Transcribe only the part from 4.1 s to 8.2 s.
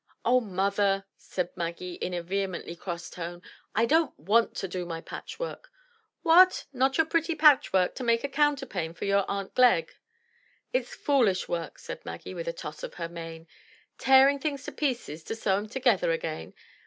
want to do my patchwork." "What! not your pretty patchwork, to